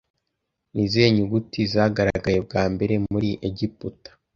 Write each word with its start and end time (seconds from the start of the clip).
Ni 0.73 0.81
izihe 0.85 1.07
nyuguti 1.15 1.59
zagaragaye 1.73 2.39
bwa 2.45 2.63
mbere 2.73 2.95
muri 3.11 3.29
egiputa 3.47 4.09